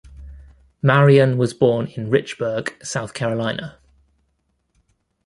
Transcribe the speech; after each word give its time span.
Marion 0.81 1.37
was 1.37 1.53
born 1.53 1.85
in 1.85 2.09
Richburg, 2.09 2.83
South 2.83 3.13
Carolina. 3.13 3.77